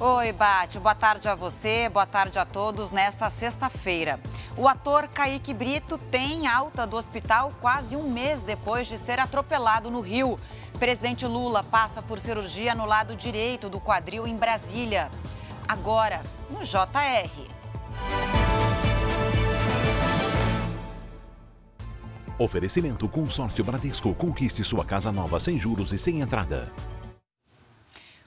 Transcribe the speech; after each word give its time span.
Oi, 0.00 0.32
Bate. 0.32 0.80
Boa 0.80 0.94
tarde 0.94 1.28
a 1.28 1.36
você, 1.36 1.88
boa 1.88 2.04
tarde 2.04 2.36
a 2.36 2.44
todos 2.44 2.90
nesta 2.90 3.30
sexta-feira. 3.30 4.18
O 4.56 4.66
ator 4.66 5.06
Kaique 5.06 5.54
Brito 5.54 5.96
tem 5.96 6.48
alta 6.48 6.84
do 6.84 6.96
hospital 6.96 7.52
quase 7.60 7.94
um 7.94 8.10
mês 8.10 8.40
depois 8.40 8.88
de 8.88 8.98
ser 8.98 9.20
atropelado 9.20 9.92
no 9.92 10.00
Rio. 10.00 10.36
Presidente 10.80 11.24
Lula 11.26 11.62
passa 11.62 12.02
por 12.02 12.18
cirurgia 12.18 12.74
no 12.74 12.86
lado 12.86 13.14
direito 13.14 13.68
do 13.68 13.80
quadril 13.80 14.26
em 14.26 14.34
Brasília. 14.34 15.08
Agora, 15.68 16.20
no 16.50 16.64
JR. 16.64 17.30
Oferecimento 22.36 23.08
Consórcio 23.08 23.62
Bradesco. 23.62 24.12
Conquiste 24.12 24.64
sua 24.64 24.84
casa 24.84 25.12
nova 25.12 25.38
sem 25.38 25.56
juros 25.56 25.92
e 25.92 25.98
sem 25.98 26.20
entrada. 26.20 26.72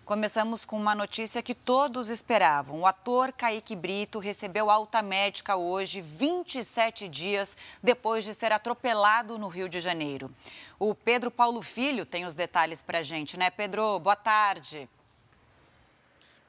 Começamos 0.08 0.64
com 0.64 0.78
uma 0.78 0.96
notícia 0.96 1.44
que 1.44 1.54
todos 1.54 2.07
esperavam. 2.07 2.80
O 2.80 2.86
ator 2.86 3.34
Kaique 3.34 3.75
Brito 3.75 4.20
recebeu 4.20 4.70
alta 4.71 5.02
médica 5.02 5.57
hoje, 5.57 6.00
27 6.00 7.10
dias 7.10 7.57
depois 7.84 8.24
de 8.24 8.34
ser 8.34 8.54
atropelado 8.54 9.38
no 9.38 9.50
Rio 9.50 9.68
de 9.68 9.82
Janeiro. 9.82 10.32
O 10.79 10.96
Pedro 10.96 11.29
Paulo 11.29 11.62
Filho 11.62 12.06
tem 12.06 12.25
os 12.25 12.34
detalhes 12.34 12.82
para 12.82 13.04
gente, 13.04 13.38
né, 13.38 13.50
Pedro? 13.50 14.00
Boa 14.00 14.15
tarde. 14.15 14.88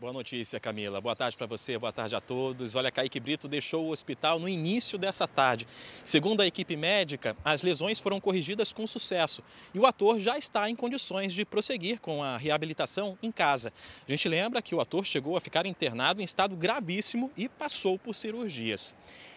Boa 0.01 0.12
notícia, 0.12 0.61
Camila. 0.61 1.01
Boa 1.01 1.16
tarde 1.16 1.37
para 1.37 1.48
você, 1.48 1.77
boa 1.77 1.93
tarde 1.93 2.15
a 2.15 2.20
todos. 2.20 2.77
Olha, 2.77 2.88
Kaique 2.88 3.19
Brito 3.19 3.48
deixou 3.48 3.84
o 3.84 3.91
hospital 3.91 4.38
no 4.38 4.48
início 4.48 4.97
dessa 4.97 5.27
tarde. 5.27 5.66
Segundo 6.05 6.41
a 6.41 6.47
equipe 6.47 6.77
médica, 6.77 7.37
as 7.45 7.62
lesões 7.62 7.98
foram 7.98 8.21
corrigidas 8.21 8.73
com 8.73 8.87
sucesso 8.87 9.43
e 9.74 9.79
o 9.80 9.84
ator 9.84 10.21
já 10.21 10.38
está 10.38 10.71
em 10.71 10.77
condições 10.77 11.33
de 11.33 11.45
prosseguir 11.45 11.98
com 11.98 12.23
a 12.23 12.37
reabilitação 12.37 13.19
em 13.21 13.33
casa. 13.33 13.73
A 14.07 14.11
gente 14.12 14.29
lembra 14.29 14.62
que 14.62 14.73
o 14.73 14.80
ator 14.80 15.05
chegou 15.05 15.37
a 15.37 15.41
ficar 15.41 15.66
internado 15.66 16.23
em 16.23 16.24
estado 16.24 16.55
gravíssimo 16.55 17.33
e 17.37 17.49
passou 17.49 17.99
por 17.99 18.15
cirurgias. 18.15 18.95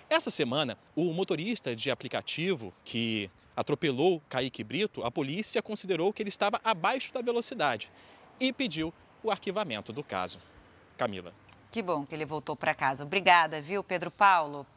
Essa 0.07 0.29
semana, 0.29 0.77
o 0.95 1.11
motorista 1.11 1.75
de 1.75 1.89
aplicativo 1.89 2.71
que 2.85 3.31
atropelou 3.55 4.21
Kaique 4.29 4.63
Brito, 4.63 5.03
a 5.03 5.09
polícia 5.09 5.59
considerou 5.59 6.13
que 6.13 6.21
ele 6.21 6.29
estava 6.29 6.61
abaixo 6.63 7.11
da 7.11 7.23
velocidade 7.23 7.91
e 8.39 8.53
pediu 8.53 8.93
o 9.23 9.31
arquivamento 9.31 9.91
do 9.93 10.03
caso. 10.03 10.39
Camila. 10.97 11.33
Que 11.71 11.81
bom 11.81 12.05
que 12.05 12.13
ele 12.13 12.25
voltou 12.25 12.55
para 12.55 12.73
casa. 12.73 13.05
Obrigada, 13.05 13.61
viu, 13.61 13.83
Pedro 13.83 14.11
Paulo? 14.11 14.67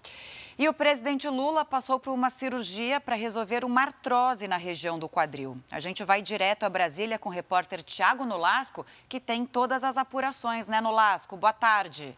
E 0.57 0.69
o 0.69 0.73
presidente 0.73 1.29
Lula 1.29 1.65
passou 1.65 1.99
por 1.99 2.13
uma 2.13 2.31
cirurgia 2.31 3.01
para 3.01 3.17
resolver 3.17 3.65
uma 3.65 3.83
artrose 3.83 4.47
na 4.47 4.57
região 4.57 4.97
do 4.97 5.09
quadril. 5.09 5.59
A 5.69 5.81
gente 5.81 6.05
vai 6.05 6.23
direto 6.23 6.63
a 6.63 6.69
Brasília 6.69 7.19
com 7.19 7.29
o 7.29 7.33
repórter 7.33 7.83
Tiago 7.83 8.25
Nolasco, 8.25 8.87
que 9.09 9.19
tem 9.19 9.45
todas 9.45 9.83
as 9.83 9.97
apurações, 9.97 10.69
né, 10.69 10.81
Nolasco? 10.81 11.37
Boa 11.37 11.53
tarde. 11.53 12.17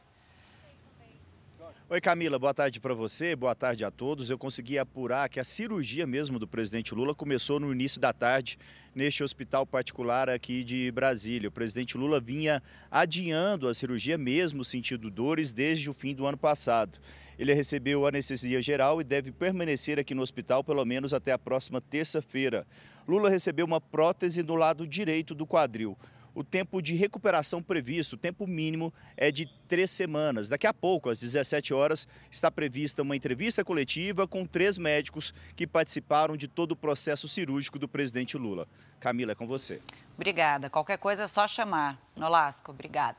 Oi 1.88 2.00
Camila, 2.00 2.36
boa 2.36 2.52
tarde 2.52 2.80
para 2.80 2.92
você, 2.94 3.36
boa 3.36 3.54
tarde 3.54 3.84
a 3.84 3.92
todos. 3.92 4.28
Eu 4.28 4.36
consegui 4.36 4.76
apurar 4.76 5.28
que 5.28 5.38
a 5.38 5.44
cirurgia 5.44 6.04
mesmo 6.04 6.36
do 6.36 6.48
presidente 6.48 6.92
Lula 6.92 7.14
começou 7.14 7.60
no 7.60 7.70
início 7.70 8.00
da 8.00 8.12
tarde 8.12 8.58
neste 8.92 9.22
hospital 9.22 9.64
particular 9.64 10.28
aqui 10.28 10.64
de 10.64 10.90
Brasília. 10.90 11.48
O 11.48 11.52
presidente 11.52 11.96
Lula 11.96 12.20
vinha 12.20 12.60
adiando 12.90 13.68
a 13.68 13.74
cirurgia 13.74 14.18
mesmo 14.18 14.64
sentindo 14.64 15.08
dores 15.08 15.52
desde 15.52 15.88
o 15.88 15.92
fim 15.92 16.12
do 16.12 16.26
ano 16.26 16.36
passado. 16.36 16.98
Ele 17.38 17.54
recebeu 17.54 18.04
anestesia 18.04 18.60
geral 18.60 19.00
e 19.00 19.04
deve 19.04 19.30
permanecer 19.30 19.96
aqui 19.96 20.12
no 20.12 20.22
hospital 20.22 20.64
pelo 20.64 20.84
menos 20.84 21.14
até 21.14 21.30
a 21.30 21.38
próxima 21.38 21.80
terça-feira. 21.80 22.66
Lula 23.06 23.30
recebeu 23.30 23.64
uma 23.64 23.80
prótese 23.80 24.42
no 24.42 24.56
lado 24.56 24.88
direito 24.88 25.36
do 25.36 25.46
quadril 25.46 25.96
o 26.36 26.44
tempo 26.44 26.82
de 26.82 26.94
recuperação 26.94 27.62
previsto, 27.62 28.12
o 28.12 28.18
tempo 28.18 28.46
mínimo 28.46 28.92
é 29.16 29.32
de 29.32 29.46
três 29.66 29.90
semanas. 29.90 30.50
Daqui 30.50 30.66
a 30.66 30.74
pouco, 30.74 31.08
às 31.08 31.18
17 31.18 31.72
horas, 31.72 32.06
está 32.30 32.50
prevista 32.50 33.00
uma 33.00 33.16
entrevista 33.16 33.64
coletiva 33.64 34.28
com 34.28 34.44
três 34.44 34.76
médicos 34.76 35.32
que 35.56 35.66
participaram 35.66 36.36
de 36.36 36.46
todo 36.46 36.72
o 36.72 36.76
processo 36.76 37.26
cirúrgico 37.26 37.78
do 37.78 37.88
presidente 37.88 38.36
Lula. 38.36 38.68
Camila, 39.00 39.32
é 39.32 39.34
com 39.34 39.46
você. 39.46 39.80
Obrigada. 40.14 40.68
Qualquer 40.68 40.98
coisa 40.98 41.24
é 41.24 41.26
só 41.26 41.48
chamar. 41.48 41.98
Nolasco, 42.14 42.70
obrigada. 42.70 43.16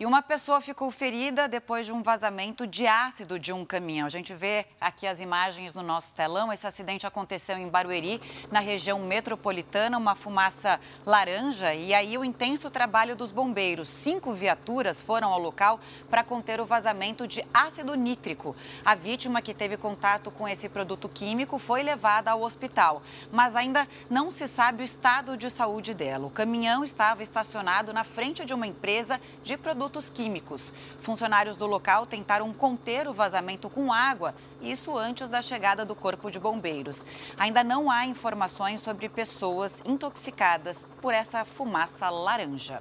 E 0.00 0.06
uma 0.06 0.22
pessoa 0.22 0.62
ficou 0.62 0.90
ferida 0.90 1.46
depois 1.46 1.84
de 1.84 1.92
um 1.92 2.02
vazamento 2.02 2.66
de 2.66 2.86
ácido 2.86 3.38
de 3.38 3.52
um 3.52 3.66
caminhão. 3.66 4.06
A 4.06 4.08
gente 4.08 4.32
vê 4.32 4.64
aqui 4.80 5.06
as 5.06 5.20
imagens 5.20 5.74
no 5.74 5.82
nosso 5.82 6.14
telão. 6.14 6.50
Esse 6.50 6.66
acidente 6.66 7.06
aconteceu 7.06 7.58
em 7.58 7.68
Barueri, 7.68 8.18
na 8.50 8.60
região 8.60 8.98
metropolitana, 9.00 9.98
uma 9.98 10.14
fumaça 10.14 10.80
laranja. 11.04 11.74
E 11.74 11.92
aí 11.92 12.16
o 12.16 12.24
intenso 12.24 12.70
trabalho 12.70 13.14
dos 13.14 13.30
bombeiros. 13.30 13.90
Cinco 13.90 14.32
viaturas 14.32 15.02
foram 15.02 15.34
ao 15.34 15.38
local 15.38 15.78
para 16.08 16.24
conter 16.24 16.62
o 16.62 16.64
vazamento 16.64 17.28
de 17.28 17.44
ácido 17.52 17.94
nítrico. 17.94 18.56
A 18.82 18.94
vítima 18.94 19.42
que 19.42 19.52
teve 19.52 19.76
contato 19.76 20.30
com 20.30 20.48
esse 20.48 20.66
produto 20.66 21.10
químico 21.10 21.58
foi 21.58 21.82
levada 21.82 22.30
ao 22.30 22.40
hospital, 22.40 23.02
mas 23.30 23.54
ainda 23.54 23.86
não 24.08 24.30
se 24.30 24.48
sabe 24.48 24.82
o 24.82 24.82
estado 24.82 25.36
de 25.36 25.50
saúde 25.50 25.92
dela. 25.92 26.26
O 26.26 26.30
caminhão 26.30 26.82
estava 26.82 27.22
estacionado 27.22 27.92
na 27.92 28.02
frente 28.02 28.46
de 28.46 28.54
uma 28.54 28.66
empresa 28.66 29.20
de 29.44 29.58
produtos 29.58 29.89
produtos 29.90 30.08
químicos. 30.08 30.72
Funcionários 31.02 31.56
do 31.56 31.66
local 31.66 32.06
tentaram 32.06 32.52
conter 32.54 33.08
o 33.08 33.12
vazamento 33.12 33.68
com 33.68 33.92
água, 33.92 34.34
isso 34.62 34.96
antes 34.96 35.28
da 35.28 35.42
chegada 35.42 35.84
do 35.84 35.96
Corpo 35.96 36.30
de 36.30 36.38
Bombeiros. 36.38 37.04
Ainda 37.36 37.64
não 37.64 37.90
há 37.90 38.06
informações 38.06 38.80
sobre 38.80 39.08
pessoas 39.08 39.82
intoxicadas 39.84 40.86
por 41.02 41.12
essa 41.12 41.44
fumaça 41.44 42.08
laranja. 42.08 42.80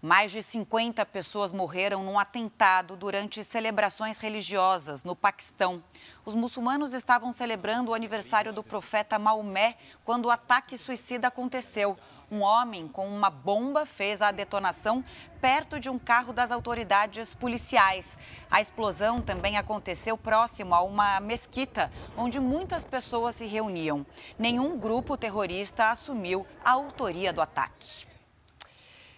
Mais 0.00 0.30
de 0.30 0.42
50 0.42 1.04
pessoas 1.06 1.50
morreram 1.50 2.04
num 2.04 2.18
atentado 2.18 2.94
durante 2.94 3.42
celebrações 3.42 4.18
religiosas 4.18 5.02
no 5.02 5.16
Paquistão. 5.16 5.82
Os 6.24 6.34
muçulmanos 6.34 6.92
estavam 6.92 7.32
celebrando 7.32 7.90
o 7.90 7.94
aniversário 7.94 8.52
do 8.52 8.62
profeta 8.62 9.18
Maomé 9.18 9.76
quando 10.04 10.26
o 10.26 10.30
ataque 10.30 10.76
suicida 10.76 11.28
aconteceu. 11.28 11.98
Um 12.34 12.42
homem 12.42 12.88
com 12.88 13.06
uma 13.06 13.30
bomba 13.30 13.86
fez 13.86 14.20
a 14.20 14.32
detonação 14.32 15.04
perto 15.40 15.78
de 15.78 15.88
um 15.88 16.00
carro 16.00 16.32
das 16.32 16.50
autoridades 16.50 17.32
policiais. 17.32 18.18
A 18.50 18.60
explosão 18.60 19.20
também 19.20 19.56
aconteceu 19.56 20.18
próximo 20.18 20.74
a 20.74 20.82
uma 20.82 21.20
mesquita, 21.20 21.92
onde 22.16 22.40
muitas 22.40 22.84
pessoas 22.84 23.36
se 23.36 23.46
reuniam. 23.46 24.04
Nenhum 24.36 24.76
grupo 24.76 25.16
terrorista 25.16 25.92
assumiu 25.92 26.44
a 26.64 26.72
autoria 26.72 27.32
do 27.32 27.40
ataque. 27.40 28.04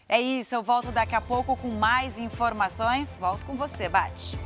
É 0.06 0.21
isso, 0.21 0.54
eu 0.54 0.62
volto 0.62 0.93
daqui 0.93 1.15
a 1.15 1.21
pouco 1.22 1.56
com 1.56 1.71
mais 1.71 2.19
informações. 2.19 3.09
Volto 3.19 3.47
com 3.47 3.56
você, 3.56 3.88
Bate. 3.88 4.37